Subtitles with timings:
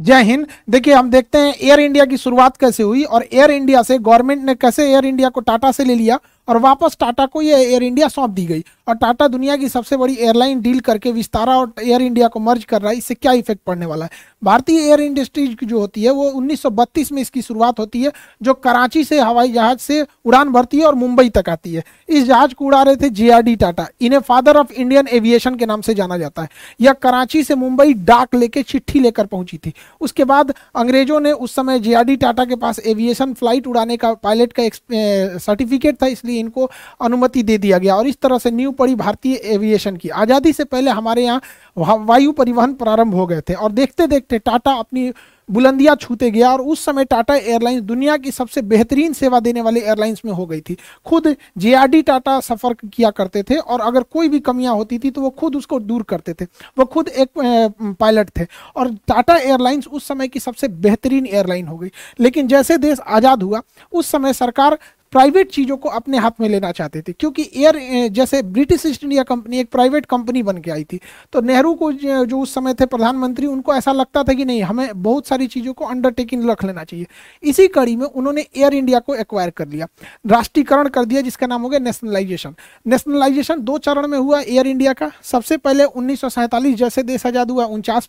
[0.00, 3.82] जय हिंद। देखिए, हम देखते हैं एयर इंडिया की शुरुआत कैसे हुई और एयर इंडिया
[3.82, 7.42] से गवर्नमेंट ने कैसे एयर इंडिया को टाटा से ले लिया और वापस टाटा को
[7.42, 11.12] ये एयर इंडिया सौंप दी गई। और टाटा दुनिया की सबसे बड़ी एयरलाइन डील करके
[11.12, 14.10] विस्तारा और एयर इंडिया को मर्ज कर रहा है, इससे क्या इफ़ेक्ट पड़ने वाला है?
[14.42, 18.12] भारतीय एयर इंडस्ट्रीज़ की जो होती है, वो 1932 में इसकी शुरुआत होती है,
[18.42, 22.24] जो कराची से, हवाई जहाज़ से उड़ान भरती है और मुंबई तक आती है। इस
[22.24, 25.94] जहाज़ को उड़ा रहे थे जे टाटा। इन्हें फादर ऑफ़ इंडियन एविएशन के नाम से
[25.94, 26.48] जाना जाता है।
[26.80, 31.54] यह कराची से मुंबई डाक लेके चिट्ठी लेकर पहुँची थी। उसके बाद अंग्रेज़ों ने उस
[31.54, 34.68] समय जे टाटा के पास एविएशन फ़्लाइट उड़ाने का पायलट का
[35.38, 39.40] सर्टिफिकेट था, इसलिए इनको अनुमति दे दिया गया। और इस तरह से न्यू पड़ी भारतीय
[39.46, 44.06] एविएशन की। आज़ादी से पहले हमारे यहाँ वायु परिवहन प्रारंभ हो गए थे और देखते
[44.08, 45.12] देखते टाटा अपनी
[45.48, 49.80] बुलंदियाँ छूते गया और उस समय टाटा एयरलाइंस दुनिया की सबसे बेहतरीन सेवा देने वाली
[49.80, 54.28] एयरलाइंस में हो गई थी। खुद जे टाटा सफ़र किया करते थे और अगर कोई
[54.28, 56.44] भी कमियाँ होती थी तो वो खुद उसको दूर करते थे।
[56.78, 57.28] वो खुद एक
[58.00, 62.78] पायलट थे और टाटा एयरलाइंस उस समय की सबसे बेहतरीन एयरलाइन हो गई। लेकिन जैसे
[62.78, 64.78] देश आज़ाद हुआ, उस समय सरकार
[65.12, 69.22] प्राइवेट चीज़ों को अपने हाथ में लेना चाहते थे, क्योंकि एयर जैसे ब्रिटिश ईस्ट इंडिया
[69.24, 71.00] कंपनी एक प्राइवेट कंपनी बन के आई थी
[71.32, 75.02] तो नेहरू को जो उस समय थे प्रधानमंत्री, उनको ऐसा लगता था कि नहीं, हमें
[75.02, 77.06] बहुत सारी चीज़ों को अंडरटेकिंग रख लेना चाहिए।
[77.44, 79.86] इसी कड़ी में उन्होंने एयर इंडिया को एक्वायर कर लिया,
[80.26, 82.54] राष्ट्रीयकरण कर दिया, जिसका नाम हो गया नेशनलाइजेशन
[82.86, 87.26] नेशनलाइजेशन दो चरण में हुआ एयर इंडिया का, सबसे पहले उन्नीस सौ सैंतालीस जैसे देश
[87.26, 88.08] आज़ाद हुआ, उनचास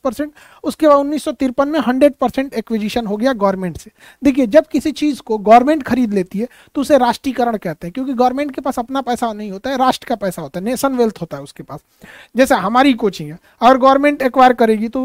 [0.64, 4.92] उसके बाद उन्नीस सौ तिरपन में हंड्रेड परसेंट हो गया गवर्नमेंट से। देखिए, जब किसी
[4.94, 8.80] चीज़ को गवर्नमेंट खरीद लेती है तो उसे राष्ट्रीयकरण कहते हैं, क्योंकि गवर्नमेंट के पास
[8.80, 11.64] अपना पैसा नहीं होता है, राष्ट्र का पैसा होता है नेशन वेल्थ होता है उसके
[11.64, 11.80] पास।
[12.36, 15.02] जैसे हमारी कोचिंग है, अगर गवर्नमेंट एक्वायर करेगी तो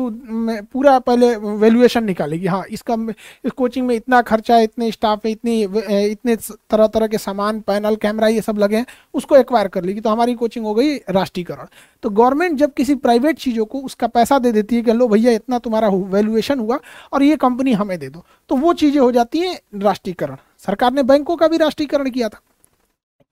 [0.72, 2.96] पूरा पहले वैल्यूएशन निकालेगी। हाँ इसका
[3.44, 6.36] इस कोचिंग में इतना खर्चा है, इतने स्टाफ है, इतनी इतने
[6.70, 10.10] तरह तरह के सामान पैनल कैमरा ये सब लगे हैं, उसको एक्वायर कर लेगी तो
[10.10, 11.66] हमारी कोचिंग हो गई राष्ट्रीयकरण।
[12.02, 15.32] तो गवर्नमेंट जब किसी प्राइवेट चीज़ों को उसका पैसा दे देती है कि, लो भैया,
[15.32, 16.78] इतना तुम्हारा वैल्यूएशन हुआ,
[17.12, 21.02] और ये कंपनी हमें दे दो। तो वो चीज़ें हो जाती हैं राष्ट्रीयकरण। सरकार ने
[21.02, 22.40] बैंकों का भी राष्ट्रीयकरण किया था।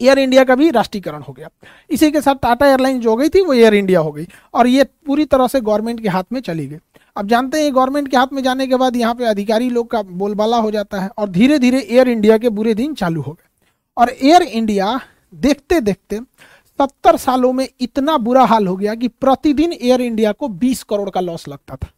[0.01, 1.49] एयर इंडिया का भी राष्ट्रीयकरण हो गया।
[1.91, 4.85] इसी के साथ टाटा एयरलाइन जो गई थी, वो एयर इंडिया हो गई और ये
[5.07, 6.79] पूरी तरह से गवर्नमेंट के हाथ में चली गई।
[7.17, 10.03] अब जानते हैं, गवर्नमेंट के हाथ में जाने के बाद यहाँ पे अधिकारी लोग का
[10.03, 13.49] बोलबाला हो जाता है और धीरे धीरे एयर इंडिया के बुरे दिन चालू हो गए।
[13.97, 15.01] और एयर इंडिया
[15.35, 16.21] देखते देखते
[16.79, 21.11] सत्तर सालों में इतना बुरा हाल हो गया कि प्रतिदिन एयर इंडिया को 20 करोड़
[21.11, 21.89] का लॉस लगता था।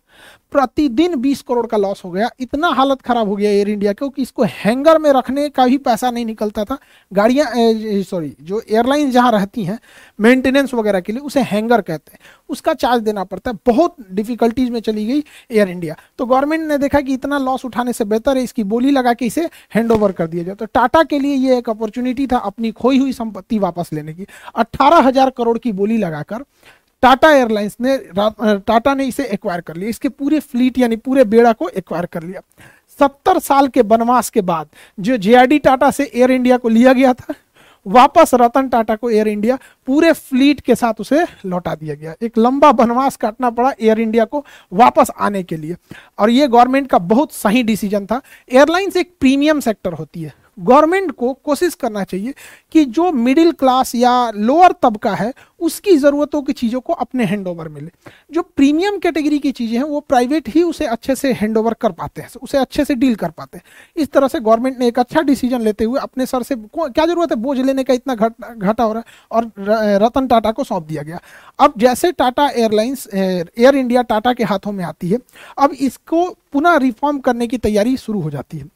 [0.52, 4.22] प्रतिदिन 20 करोड़ का लॉस हो गया। इतना हालत खराब हो गया एयर इंडिया क्योंकि
[4.22, 6.78] इसको हैंगर में रखने का भी पैसा नहीं निकलता था।
[7.12, 7.46] गाड़ियाँ
[8.02, 9.78] सॉरी जो एयरलाइन जहाँ रहती हैं
[10.18, 12.18] मेंटेनेंस वगैरह के लिए उसे हैंगर कहते हैं।
[12.50, 16.78] उसका चार्ज देना पड़ता है। बहुत डिफिकल्टीज में चली गई एयर इंडिया तो गवर्नमेंट ने
[16.78, 20.26] देखा कि इतना लॉस उठाने से बेहतर है, इसकी बोली लगा के इसे हैंड कर
[20.26, 23.90] दिया जाए। तो टाटा के लिए ये एक अपॉर्चुनिटी था अपनी खोई हुई संपत्ति वापस
[23.92, 26.44] लेने की। अट्ठारह करोड़ की बोली लगाकर
[27.04, 27.96] टाटा एयरलाइंस ने
[28.60, 32.22] टाटा ने इसे एक्वायर कर लिया। इसके पूरे फ्लीट यानी पूरे बेड़ा को एक्वायर कर
[32.22, 32.40] लिया।
[33.00, 37.12] सत्तर साल के वनवास के बाद जो जे टाटा से एयर इंडिया को लिया गया
[37.12, 37.34] था,
[37.86, 42.38] वापस रतन टाटा को एयर इंडिया पूरे फ्लीट के साथ उसे लौटा दिया गया। एक
[42.38, 45.76] लंबा वनवास काटना पड़ा एयर इंडिया को वापस आने के लिए।
[46.18, 48.20] और ये गवर्नमेंट का बहुत सही डिसीज़न था।
[48.52, 52.34] एयरलाइंस एक प्रीमियम सेक्टर होती है। गवर्नमेंट को कोशिश करना चाहिए
[52.72, 57.46] कि जो मिडिल क्लास या लोअर तबका है, उसकी ज़रूरतों की चीज़ों को अपने हैंड
[57.48, 57.90] ओवर मिले
[58.30, 61.92] जो प्रीमियम कैटेगरी की चीज़ें हैं, वो प्राइवेट ही उसे अच्छे से हैंड ओवर कर
[61.92, 63.64] पाते हैं, उसे अच्छे से डील कर पाते हैं।
[63.96, 67.30] इस तरह से गवर्नमेंट ने एक अच्छा डिसीज़न लेते हुए अपने सर से क्या ज़रूरत
[67.30, 67.36] है?
[67.36, 69.50] बोझ लेने का इतना घट, घाटा हो रहा है और
[70.02, 71.20] रतन टाटा को सौंप दिया गया।
[71.58, 75.18] अब जैसे Tata airlines, Air India Tata के हाथों में आती है,
[75.58, 78.68] अब इसको पुनः रिफॉर्म करने की तैयारी शुरू हो जाती है।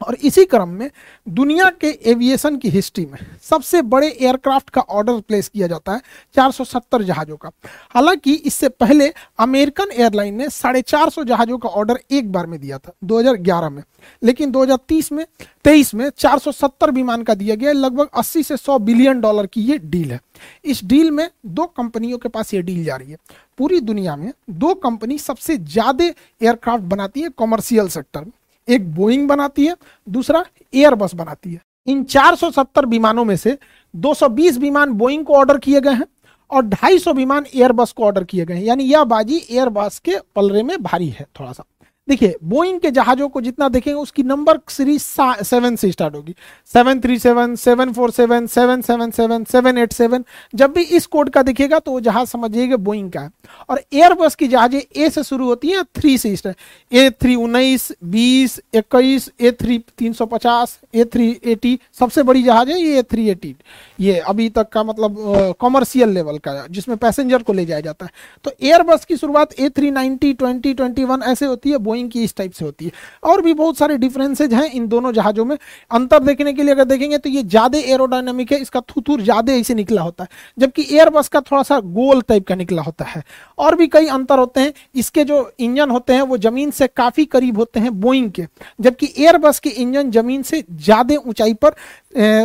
[0.00, 0.90] और इसी क्रम में
[1.28, 6.00] दुनिया के एविएशन की हिस्ट्री में सबसे बड़े एयरक्राफ्ट का ऑर्डर प्लेस किया जाता है
[6.34, 7.50] 470 जहाज़ों का।
[7.90, 12.78] हालाँकि इससे पहले अमेरिकन एयरलाइन ने साढ़े चार जहाज़ों का ऑर्डर एक बार में दिया
[12.78, 13.82] था 2011 में।
[14.22, 15.24] लेकिन 2030 में
[15.64, 19.78] 23 में 470 विमान का दिया गया, लगभग 80 से 100 बिलियन डॉलर की ये
[19.78, 20.20] डील है।
[20.64, 23.16] इस डील में दो कंपनियों के पास ये डील जा रही है।
[23.58, 28.32] पूरी दुनिया में दो कंपनी सबसे ज़्यादा एयरक्राफ्ट बनाती है कॉमर्शियल सेक्टर में।
[28.70, 29.76] एक बोइंग बनाती है,
[30.08, 30.44] दूसरा
[30.74, 33.58] एयरबस बनाती है। इन 470 विमानों में से
[33.96, 36.06] 220 विमान बोइंग को ऑर्डर किए गए हैं
[36.50, 40.62] और 250 विमान एयरबस को ऑर्डर किए गए हैं। यानी यह बाजी एयरबस के पलरे
[40.62, 41.64] में भारी है, थोड़ा सा।
[42.08, 45.02] देखिए बोइंग के जहाजों को जितना देखेंगे, उसकी नंबर सीरीज़
[45.44, 46.34] सेवन से स्टार्ट होगी।
[46.72, 50.24] Seven three seven seven four seven seven seven seven seven eight seven
[50.54, 53.30] जब भी इस कोड का दिखेगा तो वो जहाज़ समझिएगा बोइंग का है।
[53.68, 56.56] और एयरबस की जहाजें ए से शुरू होती हैं थ्री से स्टार्ट
[56.92, 62.42] ए थ्री उन्नीस, बीस, इक्कीस ए थ्री तीन सौ पचास ए थ्री एटी सबसे बड़ी
[62.42, 63.54] जहाज़ है ये ए थ्री एटी
[64.00, 65.16] ये अभी तक का मतलब
[65.60, 68.10] कॉमर्शियल लेवल का जिसमें पैसेंजर को ले जाया जाता है।
[68.44, 72.24] तो एयरबस की शुरुआत A three ninety twenty twenty one ऐसे होती है बोइंग की
[72.24, 72.92] इस टाइप से होती है।
[73.24, 75.56] और भी बहुत सारे डिफरेंसेज हैं इन दोनों जहाजों में।
[75.90, 79.74] अंतर देखने के लिए अगर देखेंगे तो ये ज़्यादा एरोडाइनमिक है, इसका थुथुर ज़्यादा ऐसे
[79.74, 80.28] निकला होता है,
[80.58, 83.22] जबकि एयरबस का थोड़ा सा गोल टाइप का निकला होता है।
[83.58, 87.24] और भी कई अंतर होते हैं, इसके जो इंजन होते हैं वो ज़मीन से काफ़ी
[87.26, 88.46] करीब होते हैं बोइंग के,
[88.80, 91.74] जबकि एयरबस के इंजन ज़मीन से ज़्यादा ऊंचाई पर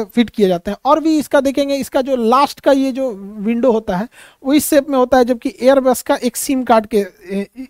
[0.06, 3.10] फिट किए जाते हैं। और भी इसका देखेंगे, इसका जो लास्ट का ये जो
[3.40, 4.08] विंडो होता है,
[4.44, 7.06] वो इस शेप में होता है, जबकि एयरबस का एक सिम कार्ड के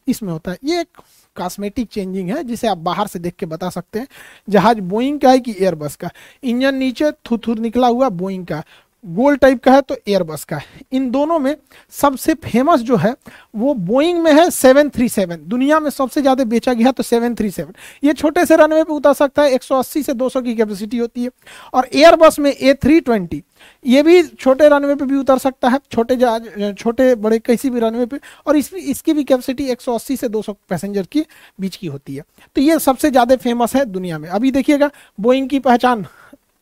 [0.07, 1.01] इसमें होता है। ये एक
[1.37, 4.07] कॉस्मेटिक चेंजिंग है, जिसे आप बाहर से देख के बता सकते हैं।
[4.49, 6.09] जहाज़ बोइंग का है कि एयरबस का।
[6.43, 8.63] इंजन नीचे थुथुर निकला हुआ बोइंग का।
[9.05, 11.55] गोल टाइप का है तो एयरबस का है। इन दोनों में
[11.93, 13.13] सबसे फ़ेमस जो है,
[13.55, 17.73] वो बोइंग में है 737 दुनिया में सबसे ज़्यादा बेचा गया तो 737
[18.03, 21.29] ये छोटे से रनवे पे उतर सकता है 180 से 200 की कैपेसिटी होती है।
[21.73, 23.43] और एयरबस में ए थ्री ट्वेंटी
[23.85, 27.79] ये भी छोटे रनवे पे भी उतर सकता है, छोटे जहाज़ छोटे बड़े किसी भी
[27.79, 31.25] रनवे पे। और इस इसकी भी कैपेसिटी 180 से 200 पैसेंजर की
[31.59, 32.23] बीच की होती है।
[32.55, 36.05] तो ये सबसे ज़्यादा फ़ेमस है दुनिया में। अभी देखिएगा बोइंग की पहचान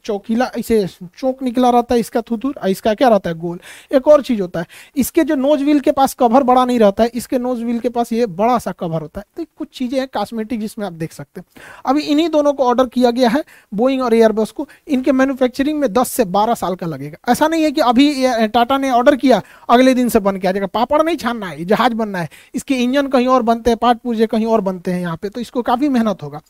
[0.06, 0.86] चौकीला ऐसे
[1.18, 3.36] चौक निकला रहता है इसका थुथुर इसका क्या रहता है?
[3.36, 3.60] गोल।
[3.92, 4.66] एक और चीज़ होता है,
[4.96, 7.90] इसके जो नोज़ व्हील के पास कवर बड़ा नहीं रहता है, इसके नोज़ व्हील के
[7.90, 11.14] पास ये बड़ा सा कवर होता है। तो कुछ चीज़ें हैं कॉस्मेटिक जिसमें आप देख
[11.14, 15.12] सकते हैं। अभी इन्हीं दोनों को ऑर्डर किया गया है बोइंग और एयरबस को। इनके
[15.14, 18.92] मैन्युफैक्चरिंग में दस से बारह साल का लगेगा। ऐसा नहीं है कि अभी टाटा ने
[18.92, 22.20] ऑर्डर किया, अगले दिन से बन के आ जाएगा। पापड़ नहीं छानना है जहाज़ बनना
[22.20, 25.30] है। इसके इंजन कहीं और बनते हैं, पार्ट पुर्जे कहीं और बनते हैं यहाँ पे
[25.30, 26.42] तो इसको काफ़ी मेहनत होगा।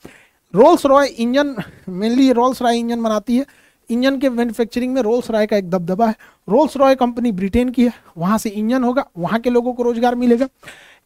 [0.54, 1.56] Rolls Royce engine
[1.90, 3.46] mainly Rolls Royce engine बनाती है।
[3.90, 6.16] इंजन के मैन्युफैक्चरिंग में रोल्स रॉय का एक दबदबा है।
[6.48, 10.16] रोल्स रॉय कंपनी ब्रिटेन की है। वहाँ से इंजन होगा, वहाँ के लोगों को रोज़गार
[10.16, 10.48] मिलेगा।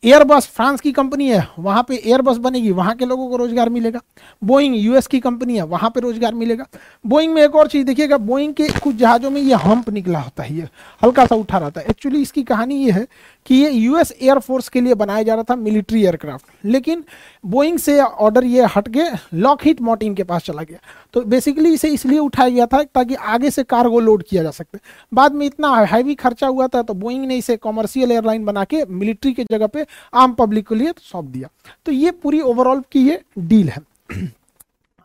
[0.03, 3.99] एयरबस फ्रांस की कंपनी है, वहाँ पे एयरबस बनेगी, वहाँ के लोगों को रोज़गार मिलेगा।
[4.41, 6.65] बोइंग यूएस की कंपनी है, वहाँ पे रोज़गार मिलेगा।
[7.05, 10.43] बोइंग में एक और चीज़ देखिएगा बोइंग के कुछ जहाज़ों में ये हम्प निकला होता
[10.43, 10.67] है, ये
[11.01, 13.05] हल्का सा उठा रहता है। एक्चुअली इसकी कहानी ये है
[13.45, 17.03] कि ये यूएस एयरफोर्स के लिए बनाया जा रहा था मिलिट्री एयरक्राफ्ट लेकिन
[17.45, 19.03] बोइंग से ऑर्डर ये हट के
[19.33, 19.79] लॉक हिट
[20.17, 20.79] के पास चला गया।
[21.13, 24.79] तो बेसिकली इसे इसलिए उठाया गया था ताकि आगे से कार्गो लोड किया जा सकते।
[25.13, 28.83] बाद में इतना हैवी खर्चा हुआ था तो बोइंग ने इसे कॉमर्शियल एयरलाइन बना के
[28.85, 31.49] मिलिट्री के जगह पे आम पब्लिक के लिए सौंप दिया।
[31.85, 33.85] तो ये पूरी ओवरऑल की ये डील है।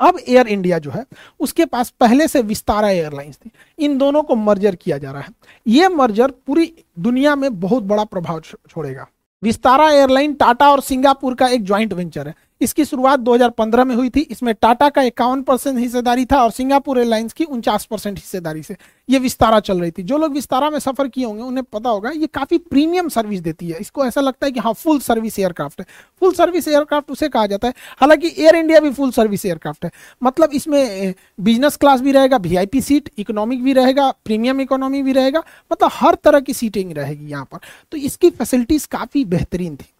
[0.01, 1.05] अब एयर इंडिया जो है,
[1.41, 5.29] उसके पास पहले से विस्तारा एयरलाइंस थी। इन दोनों को मर्जर किया जा रहा है।
[5.67, 9.07] ये मर्जर पूरी दुनिया में बहुत बड़ा प्रभाव छोड़ेगा।
[9.43, 14.11] विस्तारा एयरलाइन टाटा और सिंगापुर का एक ज्वाइंट वेंचर है। इसकी शुरुआत 2015 में हुई
[14.11, 18.63] थी। इसमें टाटा का इक्यावन परसेंट हिस्सेदारी था और सिंगापुर एयरलाइंस की उनचास परसेंट हिस्सेदारी
[18.63, 18.77] से
[19.11, 22.11] ये विस्तारा चल रही थी। जो लोग विस्तारा में सफ़र किए होंगे, उन्हें पता होगा,
[22.11, 25.81] ये काफ़ी प्रीमियम सर्विस देती है। इसको ऐसा लगता है कि हाँ फुल सर्विस एयरक्राफ्ट
[25.81, 25.87] है।
[26.21, 29.91] फुल सर्विस एयरक्राफ्ट उसे कहा जाता है। हालाँकि एयर इंडिया भी फुल सर्विस एयरक्राफ्ट है।
[30.23, 35.43] मतलब इसमें बिज़नेस क्लास भी रहेगा, वीआईपी सीट, इकोनॉमिक भी रहेगा, प्रीमियम इकोनॉमी भी रहेगा।
[35.73, 37.59] मतलब हर तरह की सीटिंग रहेगी यहाँ पर।
[37.93, 39.92] तो इसकी फैसिलिटीज़ काफ़ी बेहतरीन थी।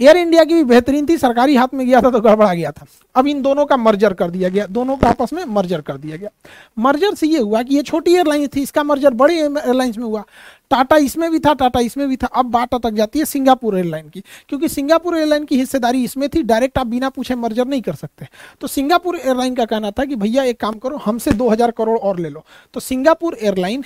[0.00, 2.86] एयर इंडिया की भी बेहतरीन थी, सरकारी हाथ में गया था तो गड़बड़ा गया था।
[3.14, 6.16] अब इन दोनों का मर्जर कर दिया गया, दोनों का आपस में मर्जर कर दिया
[6.16, 6.30] गया।
[6.78, 10.24] मर्जर से ये हुआ कि ये छोटी एयरलाइन थी, इसका मर्जर बड़ी एयरलाइंस में हुआ।
[10.70, 14.08] टाटा इसमें भी था, टाटा इसमें भी था। अब बाटा तक जाती है सिंगापुर एयरलाइन
[14.08, 17.94] की, क्योंकि सिंगापुर एयरलाइन की हिस्सेदारी इसमें थी, डायरेक्ट आप बिना पूछे मर्जर नहीं कर
[17.94, 18.28] सकते।
[18.60, 22.18] तो सिंगापुर एयरलाइन का कहना था कि भैया एक काम करो, हमसे 2000 करोड़ और
[22.20, 22.44] ले लो।
[22.74, 23.84] तो सिंगापुर एयरलाइन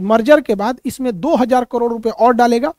[0.00, 2.72] मर्जर के बाद इसमें 2000 करोड़ रुपए और डालेगा,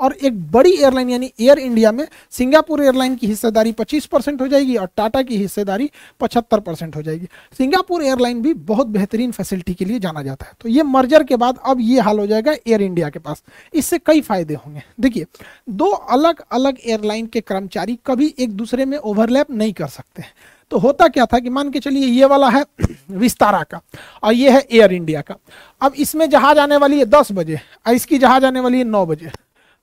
[0.00, 4.48] और एक बड़ी एयरलाइन यानी एयर इंडिया में सिंगापुर एयरलाइन की हिस्सेदारी 25 परसेंट हो
[4.48, 7.28] जाएगी और टाटा की हिस्सेदारी 75 परसेंट हो जाएगी।
[7.58, 11.36] सिंगापुर एयरलाइन भी बहुत बेहतरीन फैसिलिटी के लिए जाना जाता है। तो ये मर्जर के
[11.36, 13.42] बाद अब ये हाल हो जाएगा एयर इंडिया के पास,
[13.74, 15.26] इससे कई फ़ायदे होंगे। देखिए,
[15.68, 20.24] दो अलग अलग एयरलाइन के कर्मचारी कभी एक दूसरे में ओवरलैप नहीं कर सकते
[20.70, 22.64] तो होता क्या था कि मान के चलिए, ये वाला है
[23.12, 23.80] विस्तारा का
[24.22, 25.36] और ये है एयर इंडिया का।
[25.80, 29.04] अब इसमें जहाज़ आने वाली है दस बजे और इसकी जहाज़ आने वाली है नौ
[29.06, 29.30] बजे।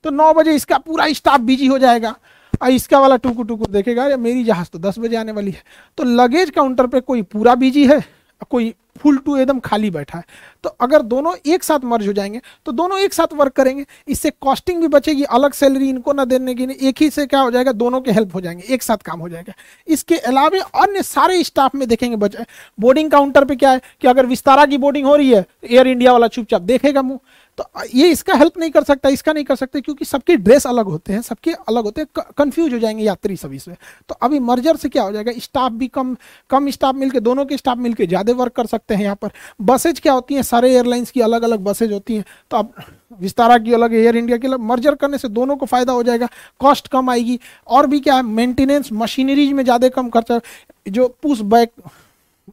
[0.04, 2.14] तो नौ बजे इसका पूरा स्टाफ बिज़ी हो जाएगा
[2.62, 5.62] और इसका वाला टुकु टुकु देखेगा या मेरी जहाज़ तो दस बजे आने वाली है।
[5.98, 7.98] तो लगेज काउंटर पे कोई पूरा बिज़ी है?
[8.42, 10.24] कोई फुल टू एकदम खाली बैठा है।
[10.64, 14.30] तो अगर दोनों एक साथ मर्ज हो जाएँगे तो दोनों एक साथ वर्क करेंगे। इससे
[14.32, 17.50] कॉस्टिंग भी बचेगी, अलग सैलरी इनको ना देने की नहीं एक ही से क्या हो
[17.50, 19.52] जाएगा, दोनों के हेल्प हो जाएँगे, एक साथ काम हो जाएगा।
[19.88, 22.44] इसके अलावा अन्य सारे स्टाफ में देखेंगे, बचे
[22.78, 26.12] बोर्डिंग काउंटर पर क्या है कि अगर विस्तारा की बोर्डिंग हो रही है एयर इंडिया
[26.12, 27.18] वाला चुपचाप देखेगा मुँह।
[27.58, 30.86] तो ये इसका हेल्प नहीं कर सकता, इसका नहीं कर सकते, क्योंकि सबके ड्रेस अलग
[30.86, 33.74] होते हैं, सबके अलग होते हैं कंफ्यूज हो जाएँगे यात्री सभी से।
[34.08, 35.32] तो अभी मर्जर से क्या हो जाएगा?
[35.38, 36.16] स्टाफ भी कम
[36.50, 39.30] कम स्टाफ मिलके, दोनों के स्टाफ मिलके ज़्यादा वर्क कर सकते हैं यहाँ पर।
[39.62, 40.42] बसेज क्या होती हैं?
[40.44, 42.72] सारे एयरलाइंस की अलग अलग बसेज होती हैं। तो अब
[43.20, 46.28] विस्तारा की अलग एयर इंडिया की अलग मर्जर करने से दोनों को फ़ायदा हो जाएगा
[46.60, 48.22] कॉस्ट कम आएगी। और भी क्या है?
[48.22, 50.40] मेंटेनेंस मशीनरीज में ज़्यादा कम खर्चा,
[50.86, 51.72] जो पुश बैक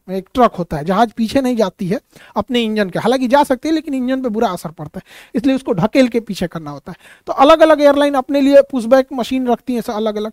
[0.08, 2.00] एक ट्रक होता है, जहाज़ पीछे नहीं जाती है,
[2.36, 5.04] अपने इंजन के। हालाँकि जा सकती है, लेकिन इंजन पे बुरा असर पड़ता है,
[5.34, 9.12] इसलिए उसको ढकेल के पीछे करना होता है। तो अलग अलग एयरलाइन अपने लिए पुशबैक
[9.12, 10.32] मशीन रखती है अलग अलग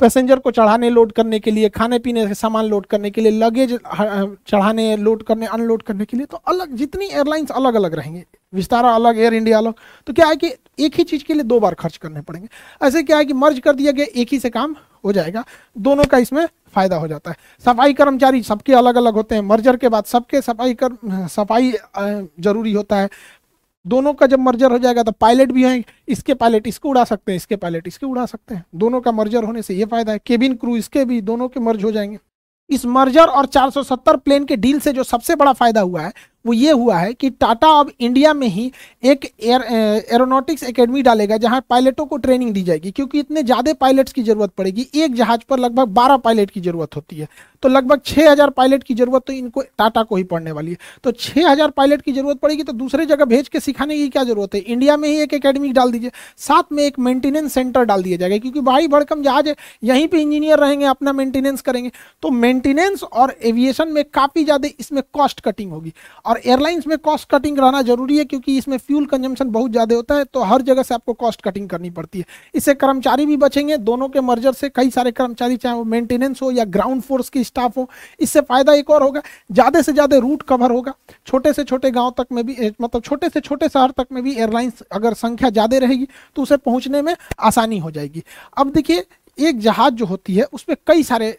[0.00, 3.32] पैसेंजर को चढ़ाने, लोड करने के लिए खाने पीने के सामान लोड करने के लिए,
[3.32, 8.24] लगेज चढ़ाने, लोड करने, अनलोड करने के लिए तो अलग, जितनी एयरलाइंस अलग अलग रहेंगे,
[8.52, 9.74] विस्तारा अलग, एयर इंडिया अलग
[10.06, 12.48] तो क्या है कि एक ही चीज़ के लिए दो बार खर्च करने पड़ेंगे।
[12.80, 15.44] ऐसे क्या है कि मर्ज कर दिया गया, एक ही से काम हो जाएगा।
[15.76, 19.76] दोनों का इसमें फ़ायदा हो जाता है। सफ़ाई कर्मचारी सबके अलग अलग होते हैं। मर्जर
[19.76, 20.96] के बाद सबके सफ़ाई कर,
[21.28, 21.72] सफ़ाई
[22.40, 23.08] ज़रूरी होता है।
[23.84, 27.32] दोनों का जब मर्जर हो जाएगा तो पायलट भी हैं। इसके पायलट इसको उड़ा सकते
[27.32, 30.20] हैं, इसके पायलट इसके उड़ा सकते हैं। दोनों का मर्जर होने से ये फ़ायदा है।
[30.26, 32.18] केबिन क्रू इसके भी दोनों के मर्ज हो जाएँगे।
[32.70, 36.12] इस मर्जर और 470 प्लेन के डील से जो सबसे बड़ा फ़ायदा हुआ है
[36.44, 38.70] वो ये हुआ है कि टाटा अब इंडिया में ही
[39.04, 39.62] एक एयर
[40.12, 44.52] एरोनॉटिक्स एकेडमी डालेगा, जहाँ पायलटों को ट्रेनिंग दी जाएगी, क्योंकि इतने ज़्यादा पायलट्स की ज़रूरत
[44.58, 47.28] पड़ेगी। एक जहाज़ पर लगभग 12 पायलट की ज़रूरत होती है।
[47.62, 51.10] तो लगभग 6000 पायलट की ज़रूरत तो इनको टाटा को ही पड़ने वाली है। तो
[51.12, 54.60] 6000 पायलट की ज़रूरत पड़ेगी तो दूसरे जगह भेज के सिखाने की क्या ज़रूरत है?
[54.62, 58.38] इंडिया में ही एक अकेडमी डाल दीजिए। साथ में एक मेंटेनेंस सेंटर डाल दिया जाएगा,
[58.38, 59.54] क्योंकि भाई भड़कम जहाज़ है,
[59.84, 61.90] यहीं पर इंजीनियर रहेंगे, अपना मेंटेनेंस करेंगे।
[62.22, 65.92] तो मेंटेनेंस और एविएशन में काफ़ी ज़्यादा इसमें कॉस्ट कटिंग होगी।
[66.26, 70.14] और एयरलाइंस में कॉस्ट कटिंग रहना ज़रूरी है क्योंकि इसमें फ्यूल कंजम्पशन बहुत ज़्यादा होता
[70.14, 73.76] है तो हर जगह से आपको कॉस्ट कटिंग करनी पड़ती है। इससे कर्मचारी भी बचेंगे,
[73.78, 77.44] दोनों के मर्जर से कई सारे कर्मचारी, चाहे वो मेंटेनेंस हो या ग्राउंड फोर्स की
[77.44, 77.88] स्टाफ हो,
[78.20, 80.94] इससे फ़ायदा एक और होगा, ज़्यादा से ज़्यादा रूट कवर होगा।
[81.26, 84.34] छोटे से छोटे गाँव तक में भी मतलब छोटे से छोटे शहर तक में भी
[84.34, 88.22] एयरलाइंस अगर संख्या ज़्यादा रहेगी तो उसे पहुँचने में आसानी हो जाएगी।
[88.58, 89.04] अब देखिए
[89.40, 91.36] एक जहाज़ जो होती है, उसमें कई सारे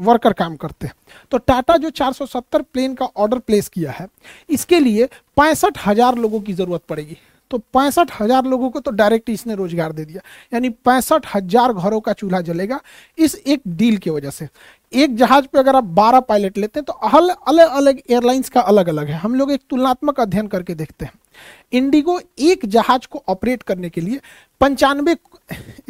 [0.00, 0.94] वर्कर काम करते हैं।
[1.32, 4.06] तो टाटा जो 470 प्लेन का ऑर्डर प्लेस किया है,
[4.50, 5.06] इसके लिए
[5.36, 7.16] पैंसठ हज़ार लोगों की ज़रूरत पड़ेगी।
[7.50, 10.20] तो पैंसठ हज़ार लोगों को तो डायरेक्ट इसने रोज़गार दे दिया।
[10.52, 12.80] यानी पैंसठ हज़ार घरों का चूल्हा जलेगा
[13.18, 14.48] इस एक डील की वजह से।
[14.92, 18.88] एक जहाज़ पे अगर आप 12 पायलट लेते हैं तो अलग अलग एयरलाइंस का अलग
[18.88, 21.12] अलग है। हम लोग एक तुलनात्मक अध्ययन करके देखते हैं।
[21.72, 24.20] इंडिगो एक जहाज़ को ऑपरेट करने के लिए
[24.60, 25.16] पंचानवे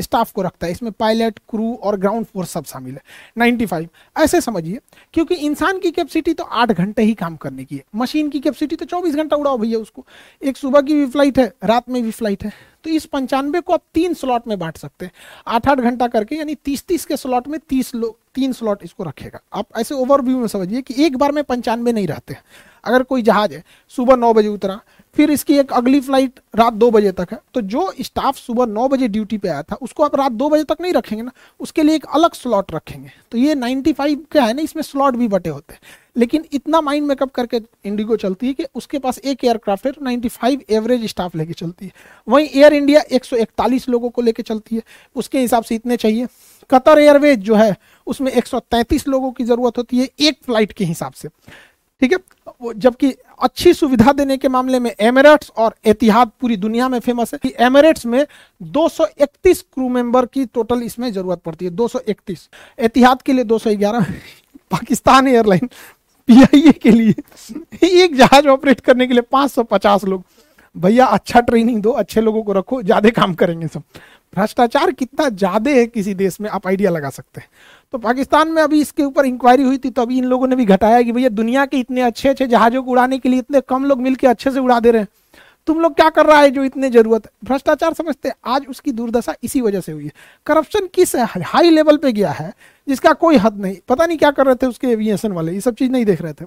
[0.01, 3.03] स्टाफ को रखता है। इसमें पायलट, क्रू और ग्राउंड फोर्स सब शामिल है।
[3.39, 4.79] 95 ऐसे समझिए,
[5.15, 8.77] क्योंकि इंसान की कैपेसिटी तो आठ घंटे ही काम करने की है। मशीन की कैपेसिटी
[8.77, 10.07] तो 24 घंटा उड़ाओ भैया उसको।
[10.43, 12.53] एक सुबह की भी फ़्लाइट है, रात में भी फ़्लाइट है।
[12.85, 15.13] तो इस पंचानवे को आप तीन स्लॉट में बांट सकते हैं।
[15.47, 19.05] आठ आठ घंटा करके, यानी तीस तीस के स्लॉट में तीस लोग तीन स्लॉट इसको
[19.05, 22.37] रखेगा। आप ऐसे ओवरव्यू में समझिए कि एक बार में पंचानवे नहीं रहते
[22.85, 24.81] अगर कोई जहाज़ है, सुबह नौ बजे उतरा
[25.17, 28.89] फिर इसकी एक अगली फ़्लाइट रात दो बजे तक है। तो जो स्टाफ सुबह नौ
[28.89, 31.83] बजे ड्यूटी पे आया था, उसको आप रात दो बजे तक नहीं रखेंगे ना, उसके
[31.83, 35.51] लिए एक अलग स्लॉट रखेंगे। तो ये 95 क्या है ना, इसमें स्लॉट भी बटे
[35.51, 35.81] होते हैं।
[36.17, 40.29] लेकिन इतना माइंड मेकअप करके इंडिगो चलती है कि उसके पास एक एयरक्राफ्ट है नाइन्टी
[40.29, 41.93] फाइव एवरेज स्टाफ लेके चलती है।
[42.29, 44.83] वहीं एयर इंडिया एक सौ इकतालीस लोगों को लेके चलती है।
[45.17, 46.27] उसके हिसाब से इतने चाहिए।
[46.71, 47.77] कतर एयरवेज जो है,
[48.07, 51.29] उसमें एक सौ तैंतीस लोगों की ज़रूरत होती है, एक फ़्लाइट के हिसाब से।
[52.01, 52.19] ठीक है?
[52.77, 57.39] जबकि अच्छी सुविधा देने के मामले में एमिरेट्स और एतिहाद पूरी दुनिया में फ़ेमस है
[57.43, 58.27] कि एमिरेट्स में
[58.63, 64.05] 231 क्रू मेंबर की टोटल इसमें ज़रूरत पड़ती है 231 एतिहाद के लिए 211
[64.71, 65.69] पाकिस्तान एयरलाइन
[66.29, 67.15] पीआईए के लिए।
[67.83, 70.23] एक जहाज़ ऑपरेट करने के लिए 550 लोग।
[70.77, 73.83] भैया अच्छा ट्रेनिंग दो, अच्छे लोगों को रखो, ज़्यादा काम करेंगे सब।
[74.35, 77.49] भ्रष्टाचार कितना ज़्यादा है किसी देश में, आप आइडिया लगा सकते हैं।
[77.95, 80.65] तो पाकिस्तान में अभी इसके ऊपर इंक्वायरी हुई थी तो अभी इन लोगों ने भी
[80.67, 83.85] घटाया कि भैया, दुनिया के इतने अच्छे अच्छे जहाजों को उड़ाने के लिए इतने कम
[83.85, 85.09] लोग मिलकर अच्छे से उड़ा दे रहे हैं।
[85.69, 87.31] तुम लोग क्या कर रहा है जो इतने ज़रूरत है?
[87.45, 90.13] भ्रष्टाचार समझते हैं, आज उसकी दुर्दशा इसी वजह से हुई है।
[90.47, 92.53] करप्शन किस हाई लेवल पे गया है,
[92.89, 95.75] जिसका कोई हद नहीं। पता नहीं क्या कर रहे थे उसके एविएशन वाले, ये सब
[95.75, 96.45] चीज़ नहीं देख रहे थे।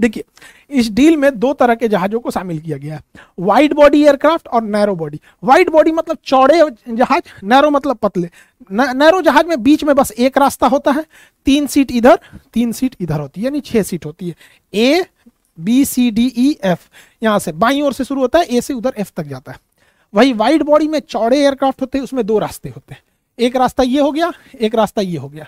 [0.00, 0.24] देखिए,
[0.70, 3.02] इस डील में दो तरह के जहाजों को शामिल किया गया है।
[3.38, 8.30] वाइड बॉडी एयरक्राफ्ट और नैरो बॉडी वाइड बॉडी मतलब चौड़े जहाज़ नैरो मतलब पतले।
[8.72, 11.04] नैरो जहाज़ में बीच में बस एक रास्ता होता है,
[11.46, 12.18] तीन सीट इधर,
[12.52, 14.34] तीन सीट इधर होती है, यानी छह सीट होती है।
[14.74, 15.04] A
[15.58, 16.88] B C D E F
[17.22, 19.58] यहाँ से बाई ओर से शुरू होता है ए से उधर एफ़ तक जाता है।
[20.14, 23.02] वही वाइड बॉडी में चौड़े एयरक्राफ्ट होते हैं, उसमें दो रास्ते होते हैं।
[23.38, 25.46] एक रास्ता ये हो गया, एक रास्ता ये हो गया।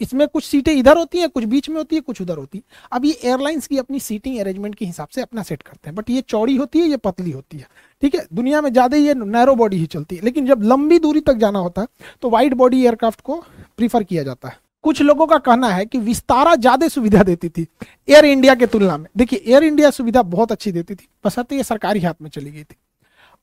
[0.00, 2.64] इसमें कुछ सीटें इधर होती हैं, कुछ बीच में होती है, कुछ उधर होती है।
[2.92, 6.10] अब ये एयरलाइंस की अपनी सीटिंग अरेंजमेंट के हिसाब से अपना सेट करते हैं। बट
[6.10, 7.66] ये चौड़ी होती है, ये पतली होती है।
[8.02, 8.26] ठीक है?
[8.34, 11.58] दुनिया में ज़्यादा ये नैरो बॉडी ही चलती है। लेकिन जब लंबी दूरी तक जाना
[11.58, 11.88] होता है
[12.22, 13.42] तो वाइड बॉडी एयरक्राफ्ट को
[13.78, 17.66] प्रीफर किया जाता है। कुछ लोगों का कहना है कि विस्तारा ज़्यादा सुविधा देती थी
[18.08, 21.62] एयर इंडिया के तुलना में। देखिए एयर इंडिया सुविधा बहुत अच्छी देती थी। बसते ये
[21.64, 22.76] सरकारी हाथ में चली गई थी।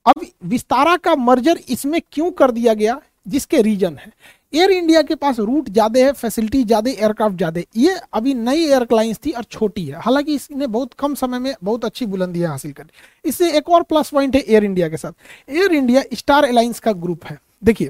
[0.06, 3.00] अब विस्तारा का मर्जर इसमें क्यों कर दिया गया?
[3.28, 4.12] जिसके रीजन है।
[4.54, 9.20] एयर इंडिया के पास रूट ज़्यादा है फैसिलिटी ज़्यादा एयरक्राफ्ट ज़्यादा। ये अभी नई एयरलाइंस
[9.26, 13.30] थी और छोटी है। हालाँकि इसने बहुत कम समय में बहुत अच्छी बुलंदियाँ हासिल करी
[13.30, 16.92] इससे एक और प्लस पॉइंट है एयर इंडिया के साथ। एयर इंडिया स्टार एलायंस का
[16.94, 17.90] ग्रुप है। देखिए,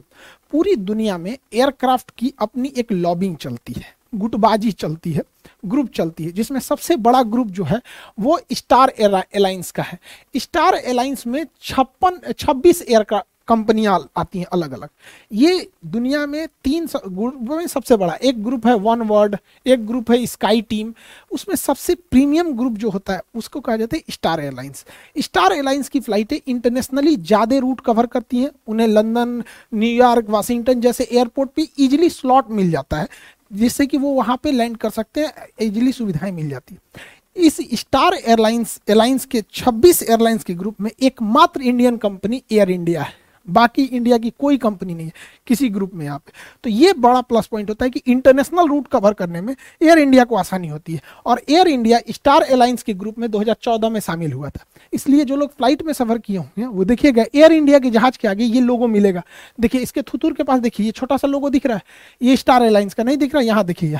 [0.51, 5.23] पूरी दुनिया में एयरक्राफ्ट की अपनी एक लॉबिंग चलती है। गुटबाजी चलती है
[5.65, 7.81] ग्रुप चलती है, जिसमें सबसे बड़ा ग्रुप जो है,
[8.19, 9.99] वो स्टार एलायंस का है।
[10.35, 14.89] स्टार एलायंस में छप्पन, छब्बीस एयरक्राफ्ट कंपनियाँ आती हैं अलग अलग
[15.33, 20.11] ये दुनिया में तीन ग्रुप में सबसे बड़ा, एक ग्रुप है वन वर्ल्ड एक ग्रुप
[20.11, 20.93] है स्काई टीम
[21.31, 24.85] उसमें सबसे प्रीमियम ग्रुप जो होता है, उसको कहा जाता है स्टार एयरलाइंस
[25.19, 31.03] स्टार एयरलाइंस की फ्लाइटें इंटरनेशनली ज़्यादा रूट कवर करती हैं। उन्हें लंदन न्यूयॉर्क वाशिंगटन जैसे
[31.05, 33.07] एयरपोर्ट पे इजिली स्लॉट मिल जाता है,
[33.53, 37.57] जिससे कि वो वहाँ पे लैंड कर सकते हैं इजिली सुविधाएँ मिल जाती है। इस
[37.79, 43.13] स्टार एयरलाइंस एयरलाइंस के 26 एयरलाइंस के ग्रुप में एकमात्र इंडियन कंपनी एयर इंडिया है।
[43.47, 45.11] बाकी इंडिया की कोई कंपनी नहीं है,
[45.47, 46.31] किसी ग्रुप में यहाँ पे
[46.63, 50.23] तो ये बड़ा प्लस पॉइंट होता है कि इंटरनेशनल रूट कवर करने में एयर इंडिया
[50.23, 54.33] को आसानी होती है। और एयर इंडिया स्टार एयरलाइंस के ग्रुप में 2014 में शामिल
[54.33, 57.89] हुआ था। इसलिए जो लोग फ़्लाइट में सफ़र किए होंगे, वो देखिएगा, एयर इंडिया के
[57.89, 59.23] जहाज़ के आगे ये लोगो मिलेगा।
[59.59, 61.83] देखिए, इसके थुतुर के पास देखिए, ये छोटा सा लोगो दिख रहा है।
[62.21, 63.99] ये स्टार एयरलाइंस का नहीं दिख रहा, यहाँ देखिए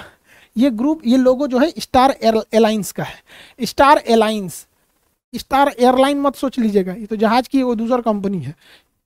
[0.56, 4.66] ये ग्रुप, ये लोगो जो है, स्टार एयरलाइंस का है। स्टार एयरलाइंस
[5.34, 8.54] स्टार एयरलाइन मत सोच लीजिएगा। ये तो जहाज़ की वो दूसरा कंपनी है।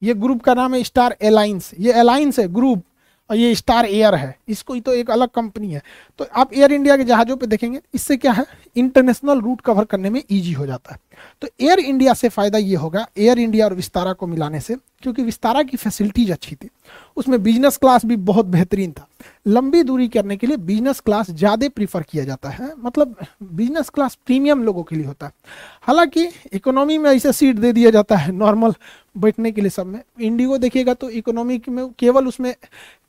[0.03, 2.83] ये ग्रुप का नाम है स्टार एलाइंस ये एलाइंस है ग्रुप।
[3.29, 5.81] और ये स्टार एयर है। इसको तो एक अलग कंपनी है।
[6.19, 8.45] तो आप एयर इंडिया के जहाज़ों पे देखेंगे, इससे क्या है?
[8.77, 10.99] इंटरनेशनल रूट कवर करने में इजी हो जाता है।
[11.41, 15.23] तो एयर इंडिया से फ़ायदा ये होगा एयर इंडिया और विस्तारा को मिलाने से, क्योंकि
[15.23, 16.69] विस्तारा की फैसिलिटीज़ अच्छी थी।
[17.17, 19.07] उसमें बिज़नेस क्लास भी बहुत बेहतरीन था।
[19.47, 24.17] लंबी दूरी करने के लिए बिज़नेस क्लास ज़्यादा प्रीफर किया जाता है। मतलब बिज़नेस क्लास
[24.25, 25.31] प्रीमियम लोगों के लिए होता है।
[25.83, 28.73] हालाँकि इकोनॉमी में ऐसे सीट दे दिया जाता है नॉर्मल
[29.17, 32.53] बैठने के लिए सब में। इंडिगो देखिएगा तो इकोनॉमी में केवल उसमें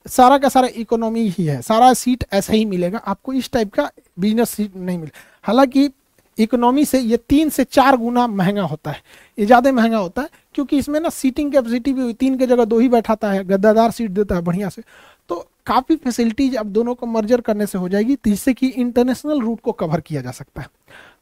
[0.06, 3.90] सारा का सारा इकोनॉमी ही है। सारा सीट ऐसा ही मिलेगा। आपको इस टाइप का
[4.18, 5.10] बिज़नेस सीट नहीं मिले।
[5.44, 5.90] हालाँकि
[6.38, 9.02] इकोनॉमी से ये तीन से चार गुना महँगा होता है।
[9.38, 12.78] ये ज़्यादा महँगा होता है क्योंकि इसमें ना सीटिंग कैपेसिटी भी तीन के जगह दो
[12.78, 14.82] ही बैठाता है, गद्दादार सीट देता है बढ़िया से।
[15.30, 19.60] तो काफ़ी फैसिलिटीज़ अब दोनों को मर्जर करने से हो जाएगी। जिससे कि इंटरनेशनल रूट
[19.60, 20.68] को कवर किया जा सकता है।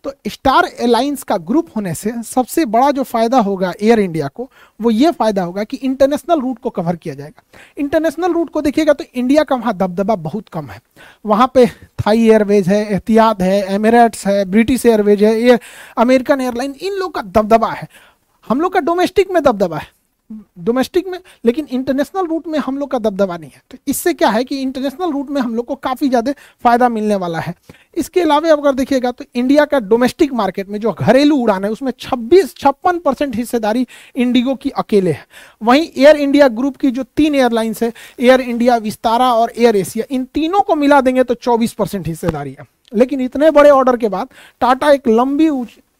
[0.05, 4.49] तो स्टार एलायंस का ग्रुप होने से सबसे बड़ा जो फ़ायदा होगा एयर इंडिया को,
[4.81, 7.43] वो ये फ़ायदा होगा कि इंटरनेशनल रूट को कवर किया जाएगा।
[7.79, 10.81] इंटरनेशनल रूट को देखिएगा तो इंडिया का वहाँ दबदबा बहुत कम है।
[11.25, 11.67] वहाँ पे
[11.99, 15.59] थाई एयरवेज है एहतियात है एमिरेट्स है ब्रिटिश एयरवेज है, ये
[15.99, 17.89] अमेरिकन एयरलाइन इन लोग का दबदबा है।
[18.47, 19.91] हम लोग का डोमेस्टिक में दबदबा है।
[20.59, 24.29] डोमेस्टिक में, लेकिन इंटरनेशनल रूट में हम लोग का दबदबा नहीं है। तो इससे क्या
[24.31, 26.33] है कि इंटरनेशनल रूट में हम लोग को काफ़ी ज़्यादा
[26.65, 27.55] फ़ायदा मिलने वाला है।
[27.97, 31.93] इसके अलावा अगर देखिएगा तो इंडिया का डोमेस्टिक मार्केट में जो घरेलू उड़ान है, उसमें
[31.99, 35.27] छब्बीस, छप्पन परसेंट हिस्सेदारी इंडिगो की अकेले है।
[35.63, 40.05] वहीं एयर इंडिया ग्रुप की जो तीन एयरलाइंस है एयर इंडिया विस्तारा और एयर एशिया
[40.11, 44.29] इन तीनों को मिला देंगे तो चौबीस हिस्सेदारी है। लेकिन इतने बड़े ऑर्डर के बाद
[44.61, 45.49] टाटा एक लंबी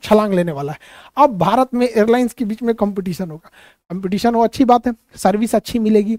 [0.05, 0.79] छलांग लेने वाला है।
[1.17, 3.51] अब भारत में एयरलाइंस के बीच में कंपटीशन होगा।
[3.91, 6.17] कंपटीशन हो अच्छी बात है, सर्विस अच्छी मिलेगी,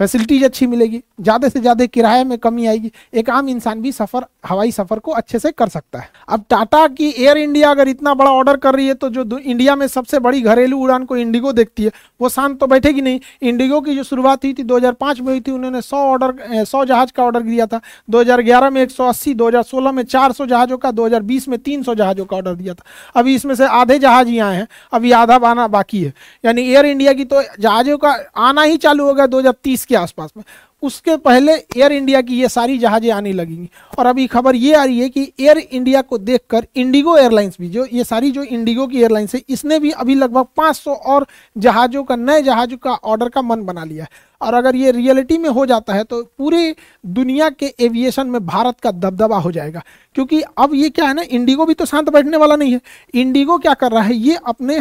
[0.00, 4.24] फैसिलिटीज़ अच्छी मिलेगी, ज़्यादा से ज़्यादा किराए में कमी आएगी, एक आम इंसान भी सफ़र,
[4.46, 8.14] हवाई सफ़र को अच्छे से कर सकता है। अब टाटा की एयर इंडिया अगर इतना
[8.14, 11.52] बड़ा ऑर्डर कर रही है तो जो इंडिया में सबसे बड़ी घरेलू उड़ान को इंडिगो
[11.52, 15.28] देखती है, वो शांत तो बैठेगी नहीं। इंडिगो की जो शुरुआत हुई थी 2005 में
[15.28, 19.92] हुई थी, उन्होंने 100 ऑर्डर 100 जहाज़ का ऑर्डर दिया था। 2011 में 180 2016
[19.92, 22.84] में 400 जहाज़ों का 2020 में 300 जहाज़ों का ऑर्डर दिया था।
[23.16, 26.12] अभी इसमें से आधे जहाज़ ही आए हैं, अभी आधा आना बाकी है।
[26.44, 29.94] यानी एयर इंडिया की तो जहाज़ों का आना ही चालू होगा दो हज़ार तीस के
[29.96, 30.44] आसपास में।
[30.82, 34.82] उसके पहले एयर इंडिया की ये सारी जहाज़ें आने लगेंगी और अभी खबर ये आ
[34.84, 38.86] रही है कि एयर इंडिया को देखकर इंडिगो एयरलाइंस भी, जो ये सारी जो इंडिगो
[38.86, 43.28] की एयरलाइंस है, इसने भी अभी लगभग 500 और जहाज़ों का, नए जहाज़ों का ऑर्डर
[43.28, 44.10] का मन बना लिया है।
[44.40, 48.80] और अगर ये रियलिटी में हो जाता है तो पूरी दुनिया के एविएशन में भारत
[48.80, 49.82] का दबदबा हो जाएगा।
[50.16, 52.80] क्योंकि अब ये क्या है ना इंडिगो भी तो शांत बैठने वाला नहीं है।
[53.14, 54.80] इंडिगो क्या कर रहा है, ये अपने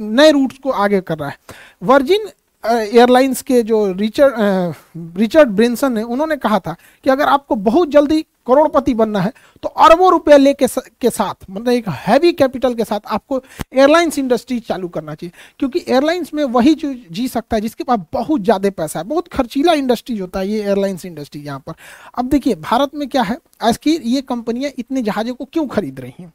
[0.00, 1.36] नए रूट्स को आगे कर रहा है।
[1.82, 2.28] वर्जिन
[2.64, 4.74] एयरलाइंस के जो रिचर्ड
[5.18, 9.68] रिचर्ड ब्रिंसन ने, उन्होंने कहा था कि अगर आपको बहुत जल्दी करोड़पति बनना है तो
[9.68, 10.66] अरबों रुपए लेके
[11.00, 13.42] के साथ मतलब एक हैवी कैपिटल के साथ आपको
[13.74, 18.00] एयरलाइंस इंडस्ट्री चालू करना चाहिए। क्योंकि एयरलाइंस में वही जो जी सकता है, जिसके पास
[18.12, 21.74] बहुत ज़्यादा पैसा है, बहुत खर्चीला इंडस्ट्री होता है ये एयरलाइंस इंडस्ट्री यहाँ पर।
[22.18, 23.38] अब देखिए, भारत में क्या है?
[23.62, 26.32] आज की ये कंपनियाँ इतने जहाज़ों को क्यों खरीद रही हैं?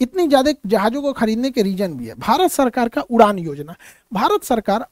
[0.00, 3.74] इतनी ज़्यादा जहाज़ों को खरीदने के रीजन भी है। भारत सरकार का उड़ान योजना।
[4.12, 4.86] भारत सरकार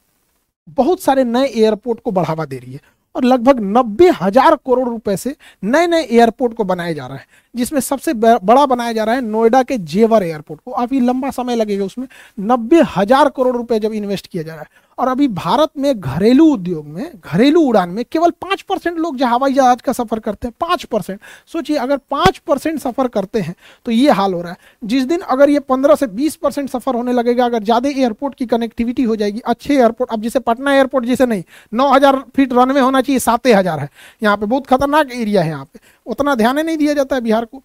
[0.67, 2.79] बहुत सारे नए एयरपोर्ट को बढ़ावा दे रही है
[3.15, 7.25] और लगभग नब्बे हज़ार करोड़ रुपए से नए नए एयरपोर्ट को बनाया जा रहा है,
[7.55, 11.55] जिसमें सबसे बड़ा बनाया जा रहा है नोएडा के जेवर एयरपोर्ट को। अभी लंबा समय
[11.55, 12.07] लगेगा उसमें।
[12.41, 16.45] नब्बे हज़ार करोड़ रुपए जब इन्वेस्ट किया जा रहा है और अभी भारत में घरेलू
[16.53, 20.47] उद्योग में, घरेलू उड़ान में केवल पाँच परसेंट लोग जो हवाई जहाज़ का सफ़र करते
[20.47, 23.55] हैं, पाँच परसेंट। सोचिए, अगर पाँच परसेंट सफ़र करते हैं
[23.85, 26.95] तो ये हाल हो रहा है। जिस दिन अगर ये पंद्रह से बीस परसेंट सफ़र
[26.95, 31.05] होने लगेगा, अगर ज़्यादा एयरपोर्ट की कनेक्टिविटी हो जाएगी, अच्छे एयरपोर्ट, अब जैसे पटना एयरपोर्ट
[31.05, 33.89] जैसे नहीं, नौ हज़ार फीट रनवे होना चाहिए, सात हज़ार है।
[34.21, 37.45] यहाँ पे बहुत खतरनाक एरिया है यहाँ पे। उतना ध्यान नहीं दिया जाता है बिहार
[37.45, 37.61] को।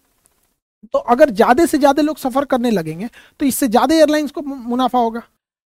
[0.83, 3.07] तो अगर ज़्यादा से ज़्यादा लोग सफ़र करने लगेंगे
[3.39, 5.21] तो इससे ज़्यादा एयरलाइंस को मुनाफा होगा।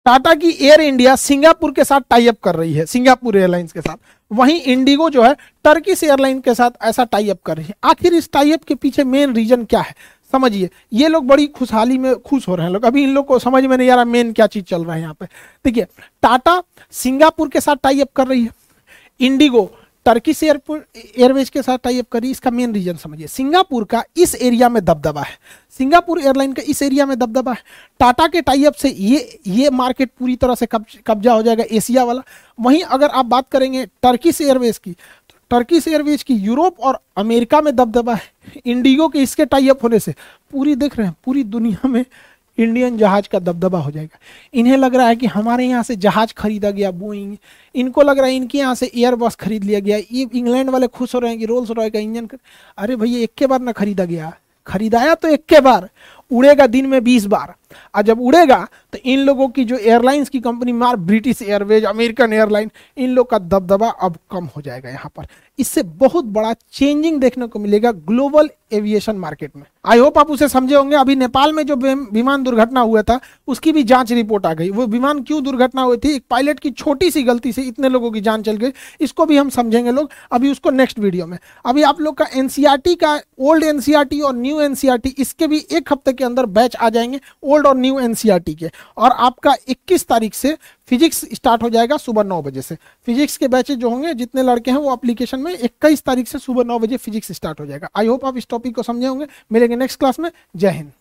[0.07, 3.97] टाटा की एयर इंडिया सिंगापुर के साथ टाइप कर रही है, सिंगापुर एयरलाइंस के साथ।
[4.31, 8.31] वहीं इंडिगो जो है टर्किश एयरलाइन के साथ ऐसा टाइप कर रही है। आखिर इस
[8.33, 9.95] टाइप के पीछे मेन रीजन क्या है?
[10.33, 13.39] समझिए, ये लोग बड़ी खुशहाली में खुश हो रहे हैं लोग। अभी इन लोग को
[13.39, 15.27] समझ में नहीं आ रहा मेन क्या चीज़ चल रहा है यहाँ पे।
[15.65, 15.87] देखिए,
[16.23, 18.51] टाटा सिंगापुर के साथ टाइप कर रही है।
[19.21, 19.71] इंडिगो
[20.07, 24.35] टर्किश एयरपोर्ट एयरवेज के साथ टाई अप करी, इसका मेन रीजन समझिए। सिंगापुर का इस
[24.37, 25.39] एरिया में दबदबा है।
[25.79, 27.63] सिंगापुर एयरलाइन का इस एरिया में दबदबा है।
[28.01, 32.23] टाटा के टाइप से ये ये मार्केट पूरी तरह से कब्जा हो जाएगा एशिया वाला।
[32.59, 37.61] वहीं अगर आप बात करेंगे टर्किश एयरवेज की तो टर्किश एयरवेज की यूरोप और अमेरिका
[37.61, 40.15] में दबदबा है। इंडिगो के इसके टाइप होने से
[40.53, 42.05] पूरी देख रहे हैं, पूरी दुनिया में
[42.59, 44.19] इंडियन जहाज़ का दबदबा हो जाएगा।
[44.55, 47.37] इन्हें लग रहा है कि हमारे यहाँ से जहाज़ खरीदा गया बोइंग
[47.75, 51.15] इनको लग रहा है इनके यहाँ से एयरबस खरीद लिया गया। ये इंग्लैंड वाले खुश
[51.15, 52.39] हो रहे हैं कि रोल्स रॉय का इंजन कर...
[52.79, 54.33] अरे भैया, एक के बार ना खरीदा गया।
[54.67, 55.89] खरीदाया तो एक के बार।
[56.31, 57.55] उड़ेगा दिन में बीस बार।
[57.95, 62.33] और जब उड़ेगा तो इन लोगों की जो एयरलाइंस की कंपनी मार ब्रिटिश एयरवेज अमेरिकन
[62.33, 65.27] एयरलाइन इन लोग का दबदबा अब कम हो जाएगा यहाँ पर।
[65.59, 70.49] इससे बहुत बड़ा चेंजिंग देखने को मिलेगा ग्लोबल एविएशन मार्केट में। आई होप आप उसे
[70.49, 74.53] समझे होंगे। अभी नेपाल में जो विमान दुर्घटना हुआ था, उसकी भी जाँच रिपोर्ट आ
[74.55, 76.15] गई। वो विमान क्यों दुर्घटना हुई थी?
[76.15, 79.37] एक पायलट की छोटी सी गलती से इतने लोगों की जान चल गई। इसको भी
[79.37, 83.65] हम समझेंगे लोग अभी उसको नेक्स्ट वीडियो में। अभी आप लोग का एनसीआरटी का ओल्ड
[83.65, 87.77] एनसीआरटी और न्यू एनसीआरटी इसके भी एक हफ़्ते के अंदर बैच आ जाएँगे। ओल्ड और
[87.77, 92.63] न्यू एनसीईआरटी के। और आपका 21 तारीख से फिजिक्स स्टार्ट हो जाएगा सुबह नौ बजे
[92.63, 92.75] से।
[93.07, 96.65] फिजिक्स के बैचेज जो होंगे, जितने लड़के हैं, वो एप्लीकेशन में इक्कीस तारीख से सुबह
[96.65, 99.77] नौ बजे फिजिक्स स्टार्ट हो जाएगा। आई होप आप इस टॉपिक को समझे होंगे। मिलेंगे
[99.77, 100.93] नेक्स्ट क्लास में। जय हिंद।